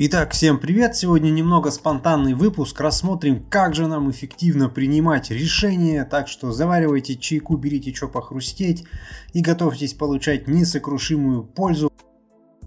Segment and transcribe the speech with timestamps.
[0.00, 0.94] Итак, всем привет!
[0.94, 2.80] Сегодня немного спонтанный выпуск.
[2.80, 6.04] Рассмотрим, как же нам эффективно принимать решения.
[6.04, 8.84] Так что заваривайте чайку, берите что похрустеть
[9.32, 11.92] и готовьтесь получать несокрушимую пользу.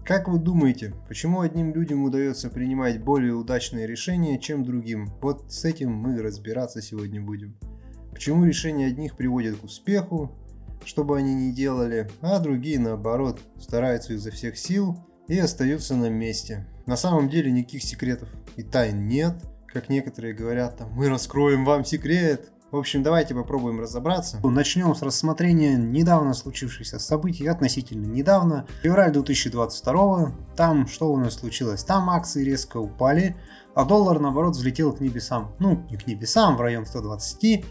[0.04, 5.08] Как вы думаете, почему одним людям удается принимать более удачные решения, чем другим?
[5.22, 7.56] Вот с этим мы разбираться сегодня будем.
[8.10, 10.32] Почему решения одних приводят к успеху,
[10.84, 16.10] что бы они ни делали, а другие наоборот стараются изо всех сил и остаются на
[16.10, 16.66] месте.
[16.86, 19.34] На самом деле никаких секретов и тайн нет,
[19.72, 22.50] как некоторые говорят, там, мы раскроем вам секрет.
[22.70, 24.40] В общем, давайте попробуем разобраться.
[24.42, 28.66] Начнем с рассмотрения недавно случившихся событий, относительно недавно.
[28.82, 31.84] Февраль 2022, там что у нас случилось?
[31.84, 33.36] Там акции резко упали,
[33.74, 35.54] а доллар наоборот взлетел к небесам.
[35.58, 37.64] Ну, не к небесам, в район 120.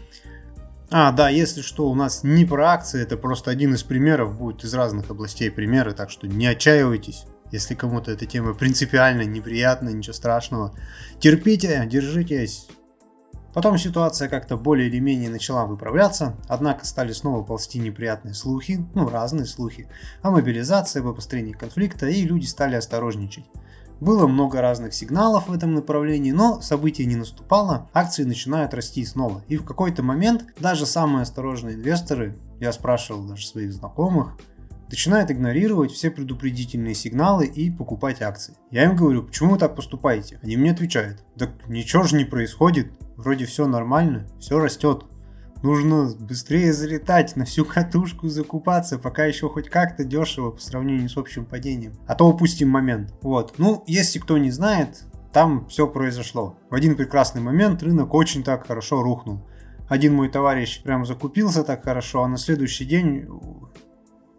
[0.92, 4.62] А, да, если что, у нас не про акции, это просто один из примеров, будет
[4.62, 7.24] из разных областей примеры, так что не отчаивайтесь.
[7.52, 10.74] Если кому-то эта тема принципиально неприятна, ничего страшного.
[11.20, 12.66] Терпите, держитесь.
[13.52, 19.10] Потом ситуация как-то более или менее начала выправляться, однако стали снова ползти неприятные слухи, ну
[19.10, 19.88] разные слухи,
[20.22, 23.44] о мобилизации, об обострении конфликта, и люди стали осторожничать.
[24.00, 29.44] Было много разных сигналов в этом направлении, но событие не наступало, акции начинают расти снова.
[29.48, 34.38] И в какой-то момент даже самые осторожные инвесторы, я спрашивал даже своих знакомых,
[34.92, 38.54] начинает игнорировать все предупредительные сигналы и покупать акции.
[38.70, 40.38] Я им говорю, почему вы так поступаете?
[40.42, 45.04] Они мне отвечают, так ничего же не происходит, вроде все нормально, все растет.
[45.62, 51.16] Нужно быстрее залетать, на всю катушку закупаться, пока еще хоть как-то дешево по сравнению с
[51.16, 51.94] общим падением.
[52.06, 53.14] А то упустим момент.
[53.22, 53.54] Вот.
[53.58, 56.58] Ну, если кто не знает, там все произошло.
[56.68, 59.46] В один прекрасный момент рынок очень так хорошо рухнул.
[59.88, 63.26] Один мой товарищ прям закупился так хорошо, а на следующий день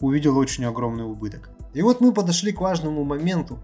[0.03, 1.49] увидел очень огромный убыток.
[1.73, 3.59] И вот мы подошли к важному моменту.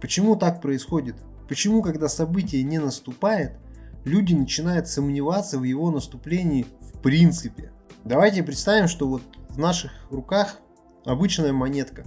[0.00, 1.16] Почему так происходит?
[1.48, 3.58] Почему, когда событие не наступает,
[4.04, 7.72] люди начинают сомневаться в его наступлении в принципе?
[8.04, 10.58] Давайте представим, что вот в наших руках
[11.06, 12.04] обычная монетка.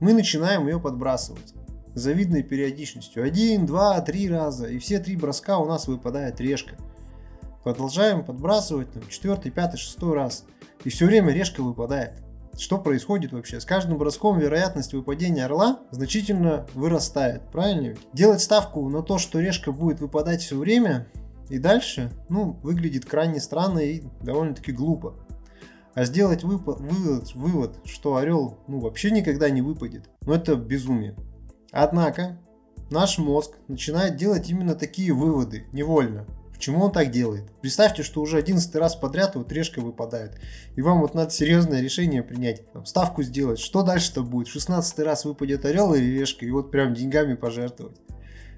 [0.00, 1.54] Мы начинаем ее подбрасывать
[1.94, 3.22] с завидной периодичностью.
[3.22, 4.66] Один, два, три раза.
[4.66, 6.76] И все три броска у нас выпадает решка.
[7.64, 10.44] Продолжаем подбрасывать там, четвертый, пятый, шестой раз.
[10.84, 12.22] И все время решка выпадает.
[12.58, 13.60] Что происходит вообще?
[13.60, 18.00] С каждым броском вероятность выпадения орла значительно вырастает, правильно ведь?
[18.12, 21.06] Делать ставку на то, что решка будет выпадать все время
[21.50, 25.14] и дальше, ну, выглядит крайне странно и довольно-таки глупо.
[25.94, 31.14] А сделать выпад, вывод, вывод, что орел ну, вообще никогда не выпадет, ну это безумие.
[31.70, 32.40] Однако,
[32.90, 36.26] наш мозг начинает делать именно такие выводы невольно.
[36.58, 37.44] Почему он так делает?
[37.60, 40.40] Представьте, что уже 11 раз подряд вот решка выпадает.
[40.74, 42.68] И вам вот надо серьезное решение принять.
[42.72, 43.60] Там, ставку сделать.
[43.60, 44.48] Что дальше-то будет?
[44.48, 46.44] В 16 раз выпадет орел или решка.
[46.44, 48.00] И вот прям деньгами пожертвовать.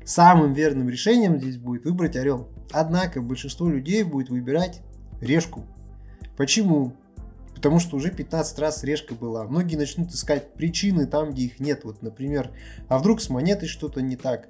[0.02, 2.48] Самым верным решением здесь будет выбрать орел.
[2.72, 4.80] Однако большинство людей будет выбирать
[5.20, 5.66] решку.
[6.38, 6.94] Почему?
[7.54, 9.44] Потому что уже 15 раз решка была.
[9.44, 11.84] Многие начнут искать причины там, где их нет.
[11.84, 12.50] Вот, например,
[12.88, 14.48] а вдруг с монетой что-то не так?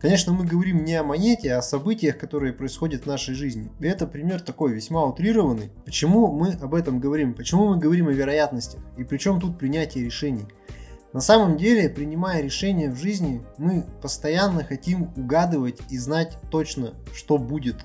[0.00, 3.70] Конечно, мы говорим не о монете, а о событиях, которые происходят в нашей жизни.
[3.80, 5.70] И это пример такой весьма утрированный.
[5.84, 7.34] Почему мы об этом говорим?
[7.34, 8.80] Почему мы говорим о вероятностях?
[8.96, 10.46] И причем тут принятие решений?
[11.12, 17.36] На самом деле, принимая решения в жизни, мы постоянно хотим угадывать и знать точно, что
[17.36, 17.84] будет.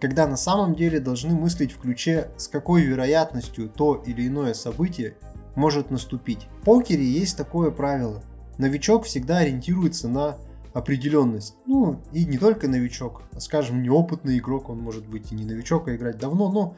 [0.00, 5.16] Когда на самом деле должны мыслить в ключе, с какой вероятностью то или иное событие
[5.56, 6.46] может наступить.
[6.60, 8.22] В покере есть такое правило.
[8.58, 10.36] Новичок всегда ориентируется на
[10.76, 11.56] определенность.
[11.64, 15.88] Ну, и не только новичок, а, скажем, неопытный игрок, он может быть и не новичок,
[15.88, 16.76] а играть давно, но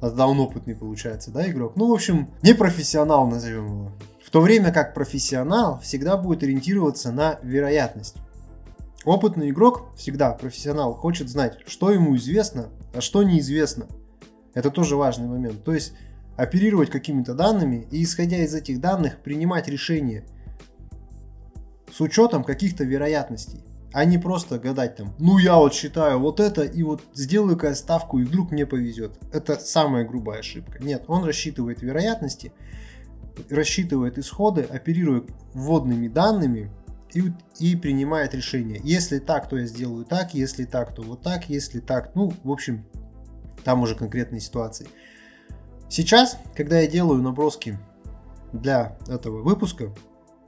[0.00, 1.76] тогда он опытный получается, да, игрок.
[1.76, 3.92] Ну, в общем, не профессионал назовем его.
[4.20, 8.16] В то время как профессионал всегда будет ориентироваться на вероятность.
[9.04, 13.86] Опытный игрок, всегда профессионал, хочет знать, что ему известно, а что неизвестно.
[14.54, 15.62] Это тоже важный момент.
[15.62, 15.92] То есть
[16.36, 20.24] оперировать какими-то данными и исходя из этих данных принимать решения–
[21.96, 26.62] с учетом каких-то вероятностей, а не просто гадать там, ну я вот считаю вот это
[26.62, 29.18] и вот сделаю-ка ставку и вдруг мне повезет.
[29.32, 30.82] Это самая грубая ошибка.
[30.82, 32.52] Нет, он рассчитывает вероятности,
[33.48, 36.70] рассчитывает исходы, оперирует вводными данными
[37.14, 38.78] и, и принимает решение.
[38.84, 42.50] Если так, то я сделаю так, если так, то вот так, если так, ну, в
[42.50, 42.84] общем,
[43.64, 44.86] там уже конкретные ситуации.
[45.88, 47.78] Сейчас, когда я делаю наброски
[48.52, 49.94] для этого выпуска,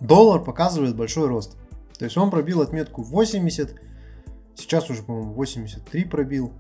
[0.00, 1.56] доллар показывает большой рост.
[1.98, 3.74] То есть он пробил отметку 80,
[4.54, 6.52] сейчас уже, по-моему, 83 пробил.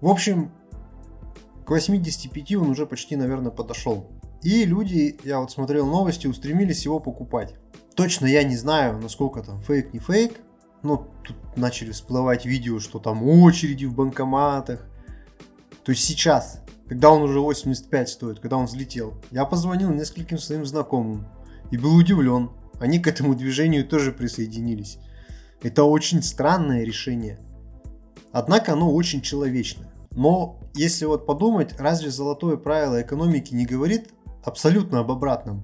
[0.00, 0.50] В общем,
[1.64, 4.10] к 85 он уже почти, наверное, подошел.
[4.42, 7.54] И люди, я вот смотрел новости, устремились его покупать.
[7.94, 10.40] Точно я не знаю, насколько там фейк, не фейк.
[10.82, 14.84] ну, тут начали всплывать видео, что там очереди в банкоматах.
[15.84, 20.66] То есть сейчас, когда он уже 85 стоит, когда он взлетел, я позвонил нескольким своим
[20.66, 21.26] знакомым
[21.70, 22.50] и был удивлен.
[22.82, 24.98] Они к этому движению тоже присоединились.
[25.62, 27.38] Это очень странное решение.
[28.32, 29.92] Однако оно очень человечное.
[30.10, 34.08] Но если вот подумать, разве золотое правило экономики не говорит
[34.42, 35.62] абсолютно об обратном?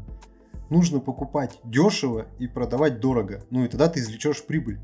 [0.71, 3.43] Нужно покупать дешево и продавать дорого.
[3.51, 4.79] Ну и тогда ты извлечешь прибыль.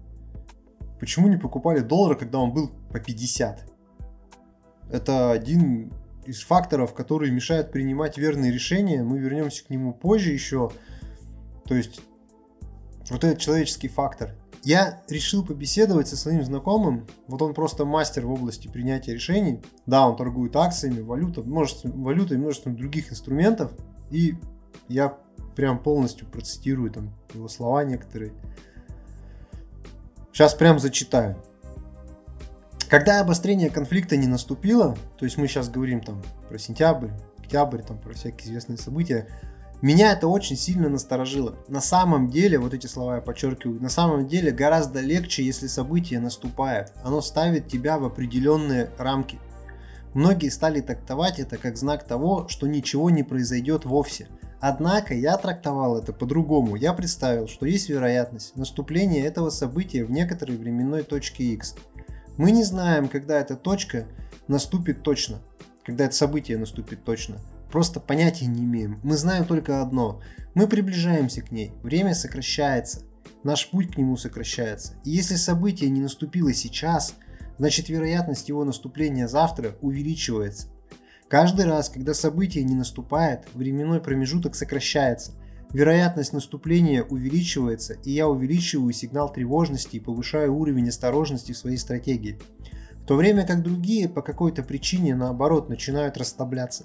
[0.98, 3.72] Почему не покупали доллар, когда он был по 50?
[4.90, 5.92] Это один
[6.26, 9.04] из факторов, который мешает принимать верные решения.
[9.04, 10.72] Мы вернемся к нему позже еще.
[11.66, 12.00] То есть
[13.10, 14.34] вот этот человеческий фактор.
[14.62, 17.06] Я решил побеседовать со своим знакомым.
[17.28, 19.62] Вот он просто мастер в области принятия решений.
[19.84, 23.72] Да, он торгует акциями, валютой, множество, валютой множеством других инструментов.
[24.10, 24.36] И
[24.88, 25.18] я
[25.54, 28.32] прям полностью процитирую там его слова некоторые.
[30.32, 31.36] Сейчас прям зачитаю.
[32.88, 37.98] Когда обострение конфликта не наступило, то есть мы сейчас говорим там про сентябрь, октябрь, там
[37.98, 39.28] про всякие известные события,
[39.84, 41.56] меня это очень сильно насторожило.
[41.68, 46.20] На самом деле, вот эти слова я подчеркиваю, на самом деле гораздо легче, если событие
[46.20, 46.94] наступает.
[47.02, 49.38] Оно ставит тебя в определенные рамки.
[50.14, 54.28] Многие стали трактовать это как знак того, что ничего не произойдет вовсе.
[54.58, 56.76] Однако я трактовал это по-другому.
[56.76, 61.74] Я представил, что есть вероятность наступления этого события в некоторой временной точке X.
[62.38, 64.06] Мы не знаем, когда эта точка
[64.48, 65.42] наступит точно,
[65.84, 67.36] когда это событие наступит точно.
[67.74, 69.00] Просто понятия не имеем.
[69.02, 70.20] Мы знаем только одно.
[70.54, 71.72] Мы приближаемся к ней.
[71.82, 73.02] Время сокращается.
[73.42, 74.92] Наш путь к нему сокращается.
[75.04, 77.16] И если событие не наступило сейчас,
[77.58, 80.68] значит вероятность его наступления завтра увеличивается.
[81.26, 85.32] Каждый раз, когда событие не наступает, временной промежуток сокращается.
[85.72, 92.38] Вероятность наступления увеличивается, и я увеличиваю сигнал тревожности и повышаю уровень осторожности в своей стратегии.
[93.02, 96.84] В то время как другие по какой-то причине наоборот начинают расслабляться.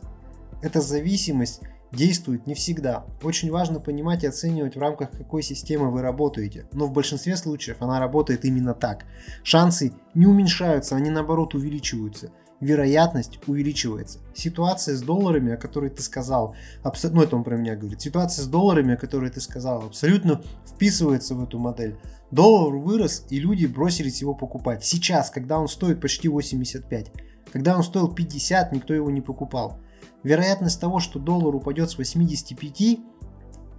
[0.62, 1.62] Эта зависимость
[1.92, 3.06] действует не всегда.
[3.24, 7.78] Очень важно понимать и оценивать в рамках какой системы вы работаете, но в большинстве случаев
[7.82, 9.06] она работает именно так.
[9.44, 12.32] Шансы не уменьшаются, они наоборот увеличиваются.
[12.60, 14.20] Вероятность увеличивается.
[14.36, 17.04] Ситуация с долларами, о которой ты сказал, абс...
[17.04, 21.36] ну это он про меня говорит, ситуация с долларами, о которой ты сказал, абсолютно вписывается
[21.36, 21.98] в эту модель.
[22.32, 24.84] Доллар вырос, и люди бросились его покупать.
[24.84, 27.12] Сейчас, когда он стоит почти 85.
[27.52, 29.80] Когда он стоил 50, никто его не покупал.
[30.24, 33.00] Вероятность того, что доллар упадет с 85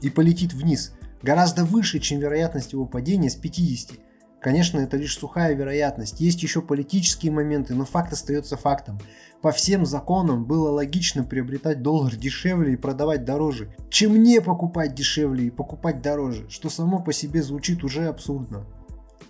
[0.03, 3.99] и полетит вниз, гораздо выше, чем вероятность его падения с 50.
[4.41, 6.21] Конечно, это лишь сухая вероятность.
[6.21, 8.99] Есть еще политические моменты, но факт остается фактом.
[9.43, 15.47] По всем законам было логично приобретать доллар дешевле и продавать дороже, чем не покупать дешевле
[15.47, 18.67] и покупать дороже, что само по себе звучит уже абсурдно.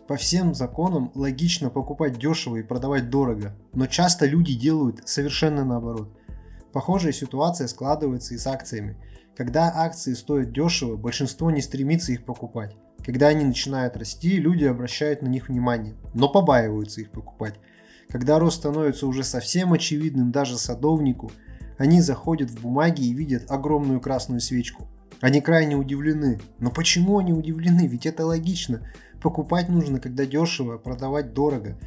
[0.07, 6.09] По всем законам логично покупать дешево и продавать дорого, но часто люди делают совершенно наоборот.
[6.73, 8.97] Похожая ситуация складывается и с акциями.
[9.37, 12.77] Когда акции стоят дешево, большинство не стремится их покупать.
[13.05, 17.55] Когда они начинают расти, люди обращают на них внимание, но побаиваются их покупать.
[18.09, 21.31] Когда рост становится уже совсем очевидным даже садовнику,
[21.79, 24.87] они заходят в бумаги и видят огромную красную свечку.
[25.21, 26.41] Они крайне удивлены.
[26.59, 27.87] Но почему они удивлены?
[27.87, 28.87] Ведь это логично.
[29.23, 31.79] Покупать нужно, когда дешево, продавать дорого.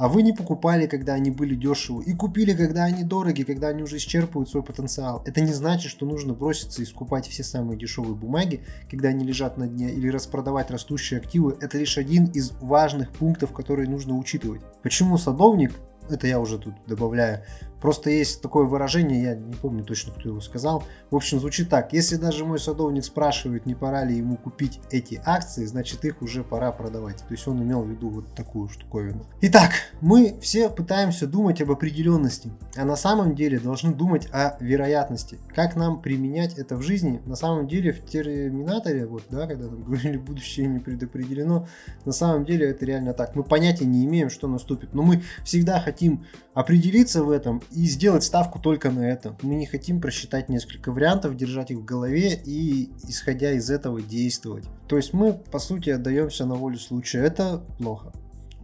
[0.00, 3.82] А вы не покупали, когда они были дешевы, и купили, когда они дороги, когда они
[3.82, 5.22] уже исчерпывают свой потенциал.
[5.26, 9.58] Это не значит, что нужно броситься и скупать все самые дешевые бумаги, когда они лежат
[9.58, 11.54] на дне, или распродавать растущие активы.
[11.60, 14.62] Это лишь один из важных пунктов, которые нужно учитывать.
[14.82, 15.72] Почему садовник
[16.10, 17.42] это я уже тут добавляю.
[17.80, 20.84] Просто есть такое выражение, я не помню точно, кто его сказал.
[21.10, 21.92] В общем, звучит так.
[21.92, 26.44] Если даже мой садовник спрашивает, не пора ли ему купить эти акции, значит их уже
[26.44, 27.18] пора продавать.
[27.18, 29.24] То есть он имел в виду вот такую штуковину.
[29.40, 35.38] Итак, мы все пытаемся думать об определенности, а на самом деле должны думать о вероятности.
[35.54, 37.20] Как нам применять это в жизни?
[37.24, 41.66] На самом деле в терминаторе, вот, да, когда там говорили, будущее не предопределено,
[42.04, 43.34] на самом деле это реально так.
[43.34, 48.24] Мы понятия не имеем, что наступит, но мы всегда хотим определиться в этом и сделать
[48.24, 49.36] ставку только на это.
[49.42, 54.64] Мы не хотим просчитать несколько вариантов, держать их в голове и, исходя из этого, действовать.
[54.88, 57.20] То есть мы, по сути, отдаемся на волю случая.
[57.20, 58.12] Это плохо.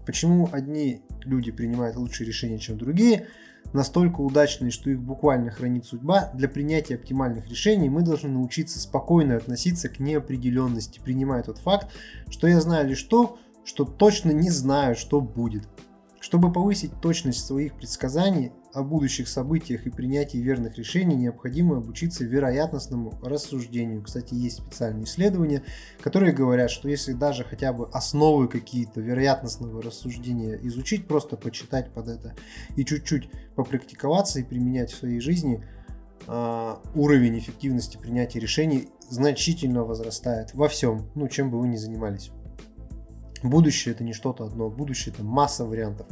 [0.05, 3.29] Почему одни люди принимают лучшие решения, чем другие?
[3.73, 6.31] Настолько удачные, что их буквально хранит судьба.
[6.35, 11.89] Для принятия оптимальных решений мы должны научиться спокойно относиться к неопределенности, принимая тот факт,
[12.29, 15.69] что я знаю лишь то, что точно не знаю, что будет
[16.27, 23.13] Чтобы повысить точность своих предсказаний о будущих событиях и принятии верных решений, необходимо обучиться вероятностному
[23.23, 24.03] рассуждению.
[24.03, 25.63] Кстати, есть специальные исследования,
[26.01, 32.09] которые говорят, что если даже хотя бы основы какие-то вероятностного рассуждения изучить, просто почитать под
[32.09, 32.35] это
[32.75, 35.65] и чуть-чуть попрактиковаться и применять в своей жизни,
[36.27, 42.33] а, уровень эффективности принятия решений значительно возрастает во всем, ну, чем бы вы ни занимались.
[43.43, 46.07] Будущее это не что-то одно, будущее это масса вариантов,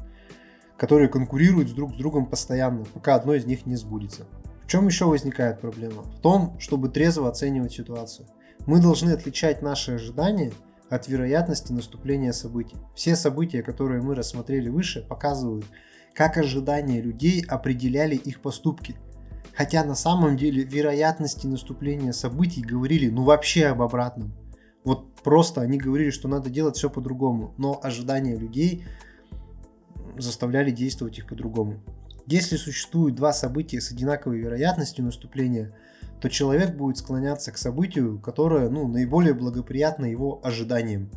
[0.76, 4.26] которые конкурируют друг с другом постоянно, пока одно из них не сбудется.
[4.64, 6.02] В чем еще возникает проблема?
[6.02, 8.26] В том, чтобы трезво оценивать ситуацию.
[8.66, 10.52] Мы должны отличать наши ожидания
[10.88, 12.76] от вероятности наступления событий.
[12.95, 15.66] Все события, которые мы рассмотрели выше, показывают,
[16.14, 18.97] как ожидания людей определяли их поступки.
[19.54, 24.33] Хотя на самом деле вероятности наступления событий говорили ну вообще об обратном.
[24.85, 28.85] Вот просто они говорили, что надо делать все по-другому, но ожидания людей
[30.19, 31.81] заставляли действовать их по-другому.
[32.26, 35.75] Если существуют два события с одинаковой вероятностью наступления,
[36.21, 41.11] то человек будет склоняться к событию, которое ну, наиболее благоприятно его ожиданиям.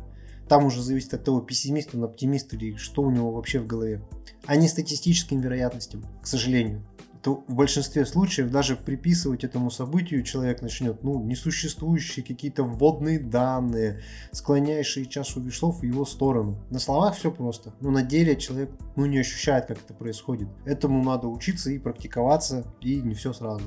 [0.48, 4.02] Там уже зависит от того, пессимист он, оптимист или что у него вообще в голове,
[4.46, 6.82] а не статистическим вероятностям, к сожалению
[7.22, 14.02] то в большинстве случаев даже приписывать этому событию человек начнет, ну, несуществующие какие-то вводные данные,
[14.32, 16.58] склоняющие чашу весов в его сторону.
[16.70, 20.48] На словах все просто, но на деле человек, ну, не ощущает, как это происходит.
[20.64, 23.64] Этому надо учиться и практиковаться, и не все сразу.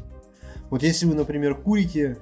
[0.70, 2.18] Вот если вы, например, курите,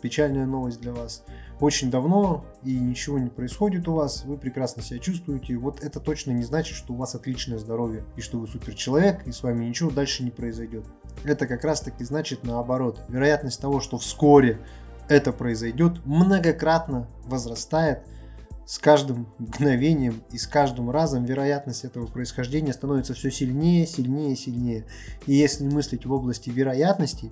[0.00, 1.24] печальная новость для вас–
[1.60, 6.32] очень давно и ничего не происходит у вас, вы прекрасно себя чувствуете, вот это точно
[6.32, 9.64] не значит, что у вас отличное здоровье и что вы супер человек и с вами
[9.64, 10.84] ничего дальше не произойдет.
[11.24, 13.00] Это как раз таки значит наоборот.
[13.08, 14.58] Вероятность того, что вскоре
[15.08, 18.00] это произойдет, многократно возрастает
[18.64, 24.86] с каждым мгновением и с каждым разом вероятность этого происхождения становится все сильнее, сильнее, сильнее.
[25.26, 27.30] И если мыслить в области вероятностей,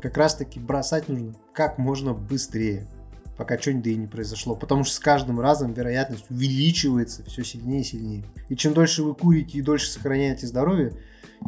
[0.00, 2.86] как раз таки бросать нужно как можно быстрее
[3.40, 4.54] пока что-нибудь да и не произошло.
[4.54, 8.24] Потому что с каждым разом вероятность увеличивается все сильнее и сильнее.
[8.50, 10.92] И чем дольше вы курите и дольше сохраняете здоровье,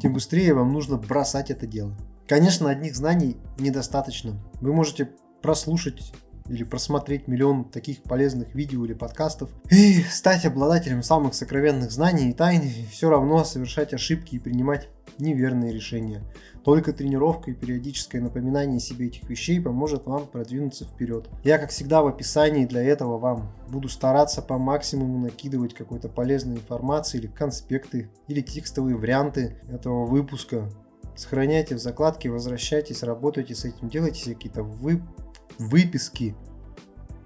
[0.00, 1.94] тем быстрее вам нужно бросать это дело.
[2.26, 4.42] Конечно, одних знаний недостаточно.
[4.62, 5.10] Вы можете
[5.42, 6.14] прослушать
[6.48, 12.32] или просмотреть миллион таких полезных видео или подкастов и стать обладателем самых сокровенных знаний и
[12.32, 16.22] тайн, и все равно совершать ошибки и принимать неверные решения.
[16.64, 21.28] Только тренировка и периодическое напоминание себе этих вещей поможет вам продвинуться вперед.
[21.42, 26.56] Я, как всегда, в описании для этого вам буду стараться по максимуму накидывать какой-то полезной
[26.56, 30.68] информации или конспекты, или текстовые варианты этого выпуска.
[31.16, 35.02] Сохраняйте в закладке, возвращайтесь, работайте с этим, делайте какие-то вы...
[35.68, 36.34] выписки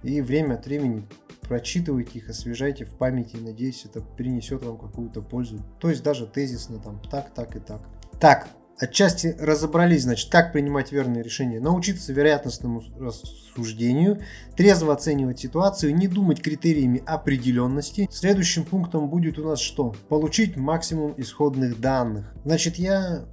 [0.03, 1.07] и время от времени
[1.43, 5.65] прочитывайте их, освежайте в памяти, надеюсь, это принесет вам какую-то пользу.
[5.81, 7.83] То есть даже тезисно там так, так и так.
[8.21, 14.21] Так, Отчасти разобрались, значит, как принимать верные решения, научиться вероятностному рассуждению,
[14.55, 18.07] трезво оценивать ситуацию, не думать критериями определенности.
[18.13, 19.95] Следующим пунктом будет у нас что?
[20.11, 22.35] Получить максимум исходных данных.
[22.45, 23.25] Значит, я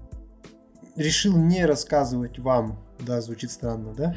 [0.95, 4.15] решил не рассказывать вам, да, звучит странно, да,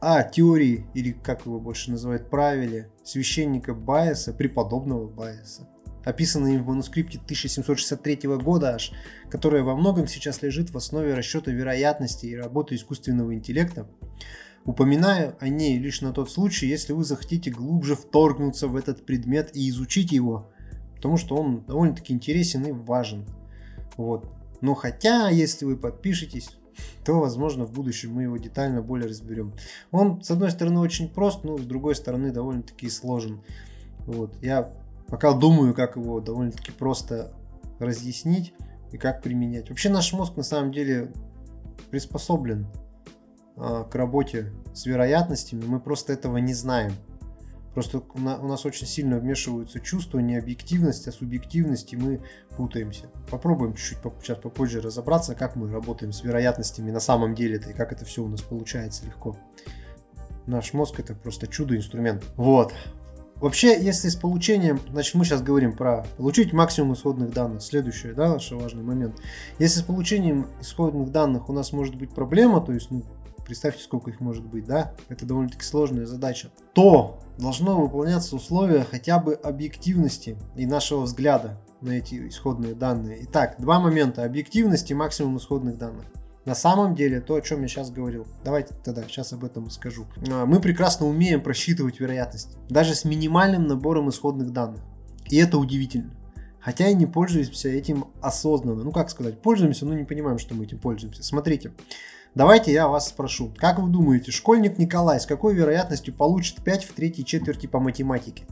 [0.00, 5.68] о теории, или как его больше называют, правиле священника Байеса, преподобного Байеса
[6.04, 8.92] описанные в манускрипте 1763 года аж,
[9.30, 13.88] которая во многом сейчас лежит в основе расчета вероятности и работы искусственного интеллекта.
[14.64, 19.50] Упоминаю о ней лишь на тот случай, если вы захотите глубже вторгнуться в этот предмет
[19.54, 20.52] и изучить его,
[20.96, 23.26] потому что он довольно-таки интересен и важен.
[23.96, 24.30] Вот.
[24.60, 26.50] Но хотя, если вы подпишетесь,
[27.04, 29.52] то, возможно, в будущем мы его детально более разберем.
[29.90, 33.42] Он, с одной стороны, очень прост, но с другой стороны, довольно-таки сложен.
[34.06, 34.34] Вот.
[34.42, 34.72] Я
[35.10, 37.32] Пока думаю, как его довольно-таки просто
[37.80, 38.54] разъяснить
[38.92, 39.68] и как применять.
[39.68, 41.10] Вообще наш мозг на самом деле
[41.90, 42.68] приспособлен
[43.56, 46.92] а, к работе с вероятностями, мы просто этого не знаем.
[47.74, 52.20] Просто у нас очень сильно вмешиваются чувства, не объективность, а субъективность, и мы
[52.56, 53.06] путаемся.
[53.30, 57.92] Попробуем чуть-чуть сейчас попозже разобраться, как мы работаем с вероятностями на самом деле-то, и как
[57.92, 59.36] это все у нас получается легко.
[60.46, 62.24] Наш мозг это просто чудо-инструмент.
[62.36, 62.72] Вот.
[63.36, 67.62] Вообще, если с получением, значит, мы сейчас говорим про получить максимум исходных данных.
[67.62, 69.16] Следующий, да, наш важный момент.
[69.58, 73.02] Если с получением исходных данных у нас может быть проблема, то есть, ну,
[73.50, 79.18] представьте, сколько их может быть, да, это довольно-таки сложная задача, то должно выполняться условие хотя
[79.18, 83.18] бы объективности и нашего взгляда на эти исходные данные.
[83.24, 84.22] Итак, два момента.
[84.22, 86.04] Объективность и максимум исходных данных.
[86.44, 90.06] На самом деле, то, о чем я сейчас говорил, давайте тогда сейчас об этом скажу.
[90.30, 94.80] А, мы прекрасно умеем просчитывать вероятность, даже с минимальным набором исходных данных.
[95.28, 96.12] И это удивительно.
[96.60, 98.84] Хотя и не пользуемся этим осознанно.
[98.84, 101.24] Ну, как сказать, пользуемся, но не понимаем, что мы этим пользуемся.
[101.24, 101.72] Смотрите,
[102.34, 103.52] давайте я вас спрошу.
[103.56, 108.44] Как вы думаете, школьник Николай с какой вероятностью получит 5 в третьей четверти по математике?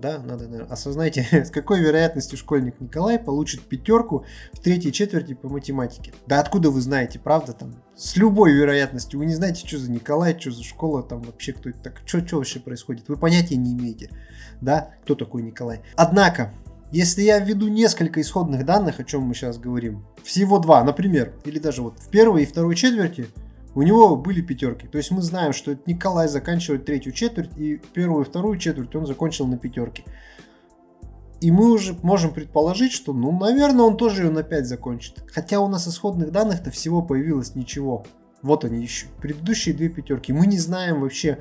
[0.00, 5.48] да, надо, наверное, осознайте, с какой вероятностью школьник Николай получит пятерку в третьей четверти по
[5.48, 6.12] математике.
[6.26, 10.38] Да откуда вы знаете, правда, там, с любой вероятностью, вы не знаете, что за Николай,
[10.38, 13.72] что за школа, там вообще кто это так, что, что вообще происходит, вы понятия не
[13.72, 14.10] имеете,
[14.60, 15.82] да, кто такой Николай.
[15.96, 16.52] Однако,
[16.92, 21.58] если я введу несколько исходных данных, о чем мы сейчас говорим, всего два, например, или
[21.58, 23.28] даже вот в первой и второй четверти,
[23.74, 24.88] у него были пятерки.
[24.88, 29.06] То есть мы знаем, что Николай заканчивает третью четверть, и первую и вторую четверть он
[29.06, 30.04] закончил на пятерке.
[31.40, 35.24] И мы уже можем предположить, что, ну, наверное, он тоже ее на 5 закончит.
[35.32, 38.04] Хотя у нас исходных данных-то всего появилось ничего.
[38.42, 39.06] Вот они еще.
[39.22, 40.34] Предыдущие две пятерки.
[40.34, 41.38] Мы не знаем вообще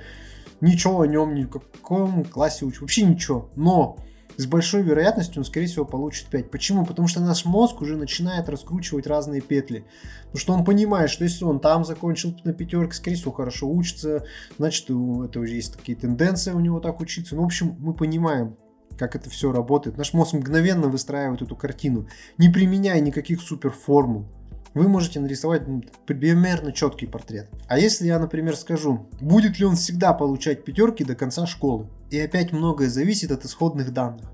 [0.62, 2.82] ничего о нем, ни в каком классе учим.
[2.82, 3.50] Вообще ничего.
[3.56, 3.98] Но
[4.40, 6.50] с большой вероятностью он, скорее всего, получит 5.
[6.50, 6.86] Почему?
[6.86, 9.84] Потому что наш мозг уже начинает раскручивать разные петли.
[10.28, 14.24] Потому что он понимает, что если он там закончил на пятерке, скорее всего, хорошо учится,
[14.58, 17.36] значит, это уже есть такие тенденции у него так учиться.
[17.36, 18.56] Ну, в общем, мы понимаем,
[18.98, 19.98] как это все работает.
[19.98, 24.26] Наш мозг мгновенно выстраивает эту картину, не применяя никаких суперформул.
[24.74, 27.50] Вы можете нарисовать ну, примерно четкий портрет.
[27.68, 31.88] А если я, например, скажу, будет ли он всегда получать пятерки до конца школы?
[32.12, 34.32] И опять многое зависит от исходных данных.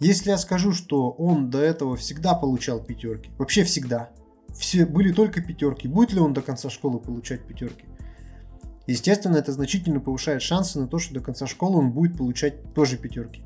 [0.00, 4.10] Если я скажу, что он до этого всегда получал пятерки, вообще всегда,
[4.54, 7.84] все были только пятерки, будет ли он до конца школы получать пятерки?
[8.86, 12.96] Естественно, это значительно повышает шансы на то, что до конца школы он будет получать тоже
[12.96, 13.42] пятерки.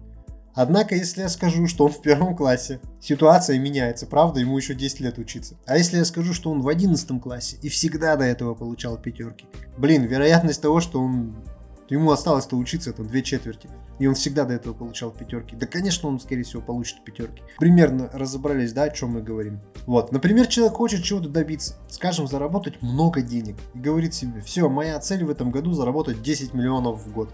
[0.60, 4.98] Однако, если я скажу, что он в первом классе, ситуация меняется, правда, ему еще 10
[4.98, 5.54] лет учиться.
[5.66, 9.46] А если я скажу, что он в 11 классе и всегда до этого получал пятерки,
[9.76, 11.36] блин, вероятность того, что он
[11.90, 13.70] Ему осталось-то учиться там две четверти.
[13.98, 15.56] И он всегда до этого получал пятерки.
[15.56, 17.42] Да, конечно, он, скорее всего, получит пятерки.
[17.58, 19.60] Примерно разобрались, да, о чем мы говорим.
[19.86, 21.76] Вот, например, человек хочет чего-то добиться.
[21.88, 23.56] Скажем, заработать много денег.
[23.72, 27.30] И говорит себе, все, моя цель в этом году заработать 10 миллионов в год.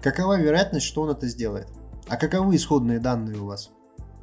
[0.00, 1.66] Какова вероятность, что он это сделает?
[2.08, 3.70] А каковы исходные данные у вас?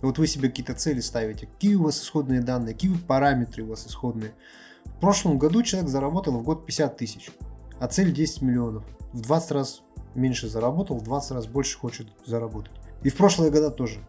[0.01, 1.45] Вот вы себе какие-то цели ставите.
[1.45, 2.73] Какие у вас исходные данные?
[2.73, 4.33] Какие параметры у вас исходные?
[4.85, 7.29] В прошлом году человек заработал в год 50 тысяч,
[7.79, 8.83] а цель 10 миллионов
[9.13, 9.81] в 20 раз
[10.15, 12.71] меньше заработал, в 20 раз больше хочет заработать.
[13.03, 13.99] И в прошлые года тоже.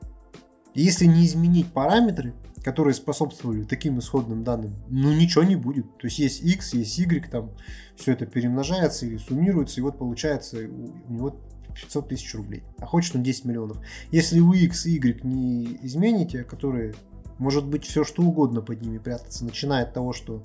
[0.75, 2.35] Если не изменить параметры,
[2.67, 5.87] которые способствовали таким исходным данным, ну ничего не будет.
[5.99, 7.53] То есть есть x, есть y, там
[7.95, 11.41] все это перемножается или суммируется, и вот получается у него
[11.73, 12.65] 500 тысяч рублей.
[12.81, 13.79] А хочет он 10 миллионов.
[14.11, 16.97] Если вы x и y не измените, которые
[17.39, 20.43] может быть все что угодно под ними прятаться, начиная от того, что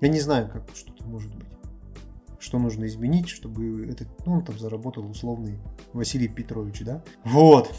[0.00, 1.46] я не знаю, как что-то может быть
[2.40, 5.58] что нужно изменить, чтобы этот, ну, он там заработал условный
[5.92, 7.04] Василий Петрович, да?
[7.22, 7.70] Вот.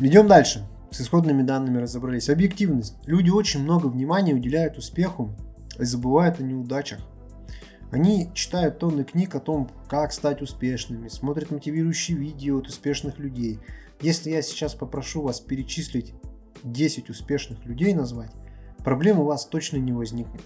[0.00, 0.66] Идем дальше.
[0.92, 2.28] С исходными данными разобрались.
[2.28, 2.96] Объективность.
[3.06, 5.34] Люди очень много внимания уделяют успеху
[5.78, 7.00] и забывают о неудачах.
[7.90, 13.58] Они читают тонны книг о том, как стать успешными, смотрят мотивирующие видео от успешных людей.
[14.00, 16.14] Если я сейчас попрошу вас перечислить
[16.62, 18.30] 10 успешных людей назвать,
[18.84, 20.42] проблем у вас точно не возникнет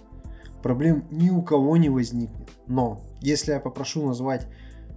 [0.67, 2.51] проблем ни у кого не возникнет.
[2.67, 4.49] Но если я попрошу назвать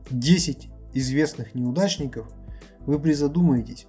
[0.09, 2.27] 10 известных неудачников,
[2.88, 3.85] вы призадумаетесь,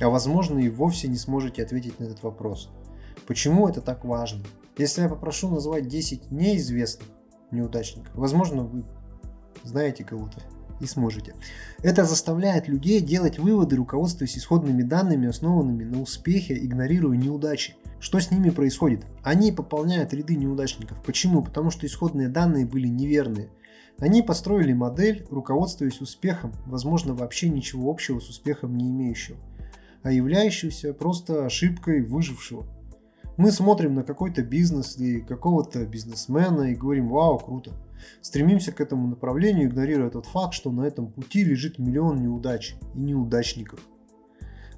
[0.00, 2.70] а возможно и вовсе не сможете ответить на этот вопрос.
[3.26, 4.44] Почему это так важно?
[4.76, 7.08] Если я попрошу назвать 10 неизвестных
[7.50, 8.84] неудачников, возможно вы
[9.62, 10.40] знаете кого-то
[10.80, 11.34] и сможете.
[11.82, 17.76] Это заставляет людей делать выводы, руководствуясь исходными данными, основанными на успехе, игнорируя неудачи.
[18.00, 19.06] Что с ними происходит?
[19.22, 21.02] Они пополняют ряды неудачников.
[21.04, 21.42] Почему?
[21.42, 23.48] Потому что исходные данные были неверные.
[23.98, 29.38] Они построили модель, руководствуясь успехом, возможно вообще ничего общего с успехом не имеющего,
[30.04, 32.66] а являющегося просто ошибкой выжившего.
[33.38, 37.72] Мы смотрим на какой-то бизнес или какого-то бизнесмена и говорим «Вау, круто!»
[38.20, 43.00] Стремимся к этому направлению, игнорируя тот факт, что на этом пути лежит миллион неудач и
[43.00, 43.80] неудачников.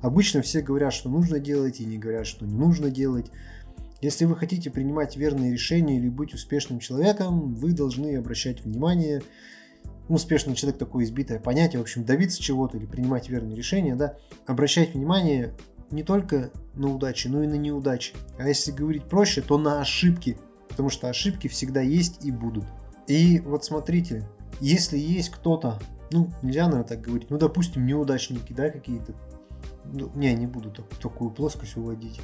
[0.01, 3.27] Обычно все говорят, что нужно делать, и не говорят, что не нужно делать.
[4.01, 9.23] Если вы хотите принимать верные решения или быть успешным человеком, вы должны обращать внимание
[10.09, 14.17] успешный человек такое избитое понятие, в общем, добиться чего-то или принимать верные решения, да,
[14.47, 15.55] обращать внимание
[15.91, 18.15] не только на удачи, но и на неудачи.
[18.39, 20.39] А если говорить проще, то на ошибки,
[20.69, 22.65] потому что ошибки всегда есть и будут.
[23.07, 24.29] И вот смотрите,
[24.61, 25.79] если есть кто-то,
[26.11, 29.15] ну, нельзя, наверное, так говорить, ну, допустим, неудачники, да, какие-то,
[29.85, 32.21] ну, не, не буду так, такую плоскость уводить.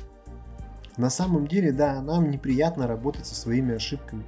[0.97, 4.25] На самом деле, да, нам неприятно работать со своими ошибками.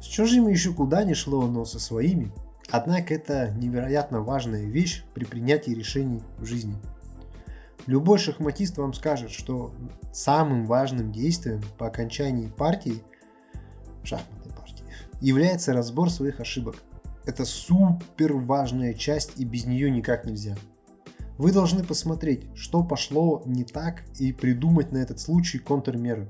[0.00, 2.32] С чужими еще куда ни шло, но со своими.
[2.70, 6.76] Однако это невероятно важная вещь при принятии решений в жизни.
[7.86, 9.74] Любой шахматист вам скажет, что
[10.12, 13.02] самым важным действием по окончании партии,
[14.04, 14.84] шахматной партии,
[15.20, 16.76] является разбор своих ошибок.
[17.26, 20.56] Это супер важная часть и без нее никак нельзя.
[21.38, 26.28] Вы должны посмотреть, что пошло не так и придумать на этот случай контрмеры.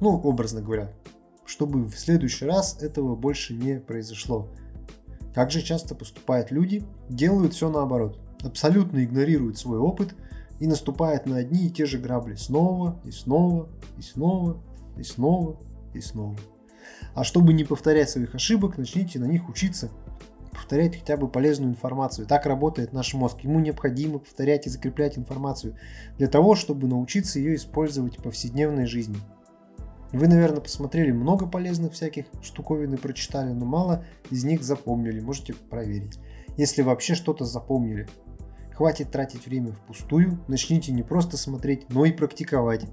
[0.00, 0.90] Ну, образно говоря,
[1.44, 4.48] чтобы в следующий раз этого больше не произошло.
[5.34, 8.18] Как же часто поступают люди, делают все наоборот.
[8.42, 10.14] Абсолютно игнорируют свой опыт
[10.60, 13.68] и наступают на одни и те же грабли снова и снова
[13.98, 14.62] и снова
[14.96, 15.56] и снова
[15.92, 16.36] и снова.
[17.14, 19.90] А чтобы не повторять своих ошибок, начните на них учиться.
[20.52, 22.26] Повторять хотя бы полезную информацию.
[22.28, 23.40] Так работает наш мозг.
[23.40, 25.76] Ему необходимо повторять и закреплять информацию
[26.16, 29.16] для того, чтобы научиться ее использовать в повседневной жизни.
[30.14, 35.18] Вы, наверное, посмотрели много полезных всяких штуковин и прочитали, но мало из них запомнили.
[35.18, 36.20] Можете проверить.
[36.56, 38.08] Если вообще что-то запомнили.
[38.74, 42.86] Хватит тратить время впустую, начните не просто смотреть, но и практиковать.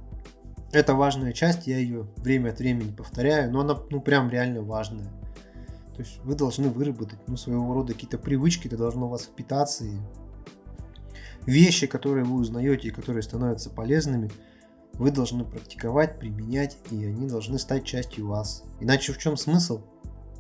[0.72, 5.10] Это важная часть, я ее время от времени повторяю, но она ну прям реально важная.
[5.96, 9.86] То есть вы должны выработать ну, своего рода какие-то привычки, это должно у вас впитаться.
[9.86, 9.96] И
[11.46, 14.32] вещи, которые вы узнаете и которые становятся полезными–
[15.02, 18.64] вы должны практиковать, применять, и они должны стать частью вас.
[18.80, 19.82] Иначе в чем смысл?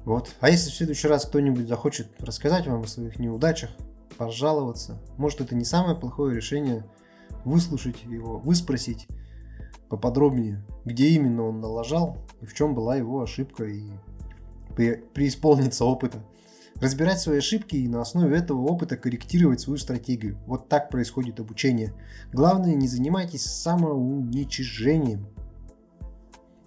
[0.05, 0.35] Вот.
[0.39, 3.71] А если в следующий раз кто-нибудь захочет рассказать вам о своих неудачах,
[4.19, 6.85] пожаловаться, может это не самое плохое решение,
[7.43, 9.07] выслушать его, выспросить
[9.89, 13.89] поподробнее, где именно он налажал и в чем была его ошибка и
[15.15, 16.23] преисполниться опыта
[16.81, 20.37] разбирать свои ошибки и на основе этого опыта корректировать свою стратегию.
[20.47, 21.93] Вот так происходит обучение.
[22.33, 25.27] Главное, не занимайтесь самоуничижением.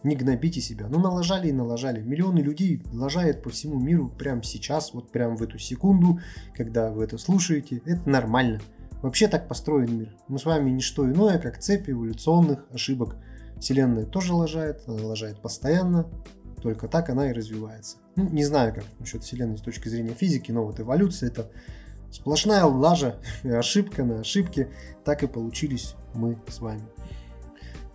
[0.05, 0.87] Не гнобите себя.
[0.89, 2.01] Ну, налажали и налажали.
[2.01, 6.21] Миллионы людей лажают по всему миру прямо сейчас, вот прямо в эту секунду,
[6.55, 7.83] когда вы это слушаете.
[7.87, 8.61] Это нормально.
[9.03, 10.17] Вообще так построен мир.
[10.29, 13.17] Мы с вами не что иное, как цепь эволюционных ошибок.
[13.59, 16.07] Вселенная тоже лажает, она лажает постоянно,
[16.63, 17.99] только так она и развивается.
[18.17, 21.51] Ну, не знаю, как насчет Вселенной с точки зрения физики, но вот эволюция это
[22.11, 24.69] сплошная лажа, ошибка на ошибке.
[25.05, 26.83] Так и получились мы с вами.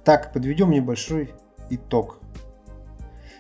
[0.03, 1.31] Так, подведем небольшой
[1.69, 2.19] итог.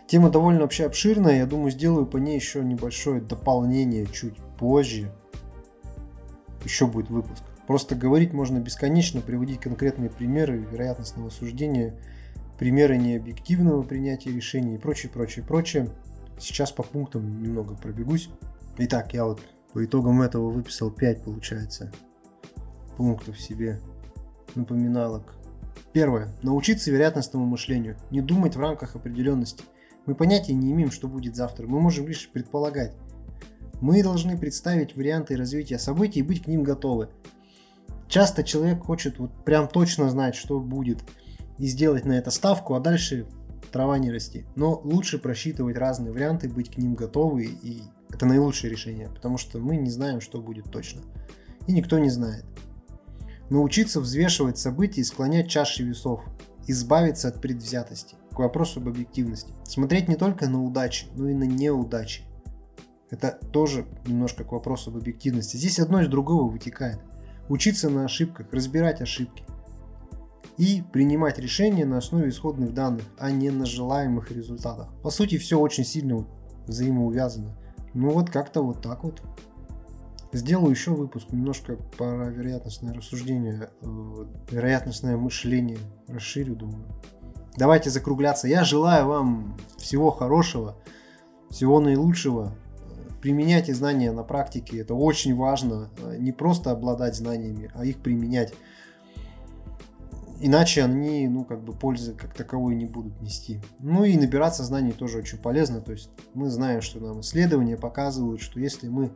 [0.07, 5.11] Тема довольно вообще обширная, я думаю, сделаю по ней еще небольшое дополнение чуть позже.
[6.63, 7.43] Еще будет выпуск.
[7.67, 11.95] Просто говорить можно бесконечно, приводить конкретные примеры вероятностного суждения–
[12.59, 15.89] примеры необъективного принятия решений и прочее, прочее, прочее.
[16.39, 18.29] Сейчас по пунктам немного пробегусь.
[18.77, 19.41] Итак, я вот
[19.73, 21.91] по итогам этого выписал 5, получается,
[22.97, 23.81] пунктов себе
[24.55, 25.35] напоминалок.
[25.93, 26.29] Первое.
[26.41, 27.97] Научиться вероятностному мышлению.
[28.11, 29.63] Не думать в рамках определенности.
[30.05, 31.67] Мы понятия не имеем, что будет завтра.
[31.67, 32.93] Мы можем лишь предполагать.
[33.81, 37.09] Мы должны представить варианты развития событий и быть к ним готовы.
[38.07, 40.99] Часто человек хочет вот прям точно знать, что будет–
[41.59, 43.27] и сделать на это ставку, а дальше
[43.69, 44.45] трава не расти.
[44.55, 49.59] Но лучше просчитывать разные варианты, быть к ним готовы, и это наилучшее решение, потому что
[49.59, 51.01] мы не знаем, что будет точно.
[51.67, 52.45] И никто не знает.
[53.49, 56.23] Научиться взвешивать события и склонять чаши весов,
[56.67, 58.15] избавиться от предвзятости.
[58.31, 59.53] К вопросу об объективности.
[59.63, 62.23] Смотреть не только на удачи, но и на неудачи.
[63.09, 65.57] Это тоже немножко к вопросу об объективности.
[65.57, 66.99] Здесь одно из другого вытекает.
[67.47, 69.43] Учиться на ошибках, разбирать ошибки–
[70.59, 74.89] и принимать решения на основе исходных данных, а не на желаемых результатах.
[75.01, 76.27] По сути, все очень сильно
[76.67, 77.55] взаимоувязано.
[77.93, 79.21] Ну вот как-то вот так вот.
[80.33, 85.79] Сделаю еще выпуск немножко про вероятностное рассуждение, э, вероятностное мышление.
[86.09, 86.85] Расширю, думаю.
[87.55, 88.49] Давайте закругляться.
[88.49, 90.75] Я желаю вам всего хорошего,
[91.49, 92.53] всего наилучшего.
[93.21, 94.79] Применяйте знания на практике.
[94.79, 95.89] Это очень важно.
[96.17, 98.53] Не просто обладать знаниями, а их применять
[100.39, 103.61] иначе они, ну, как бы пользы как таковой не будут нести.
[103.79, 105.81] Ну и набираться знаний тоже очень полезно.
[105.81, 109.11] То есть мы знаем, что нам исследования показывают, что если мы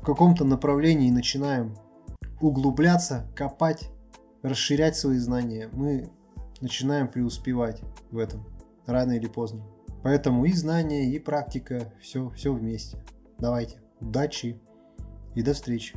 [0.00, 1.76] в каком-то направлении начинаем
[2.40, 3.90] углубляться, копать,
[4.42, 6.10] расширять свои знания, мы
[6.60, 8.46] начинаем преуспевать в этом
[8.86, 9.64] рано или поздно.
[10.02, 12.98] Поэтому и знания, и практика, все, все вместе.
[13.38, 14.60] Давайте, удачи
[15.34, 15.96] и до встречи.